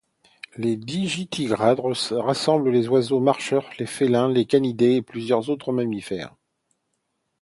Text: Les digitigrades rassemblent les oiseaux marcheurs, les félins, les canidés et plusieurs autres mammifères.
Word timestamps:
Les 0.57 0.77
digitigrades 0.77 1.79
rassemblent 1.79 2.71
les 2.71 2.87
oiseaux 2.87 3.19
marcheurs, 3.19 3.69
les 3.77 3.85
félins, 3.85 4.29
les 4.31 4.47
canidés 4.47 4.95
et 4.95 5.01
plusieurs 5.03 5.51
autres 5.51 5.71
mammifères. 5.71 6.33